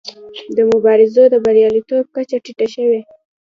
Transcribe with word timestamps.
د 0.55 0.57
مبارزو 0.71 1.23
د 1.29 1.35
بریالیتوب 1.45 2.05
کچه 2.15 2.37
ټیټه 2.45 2.67
شوې. 2.75 3.01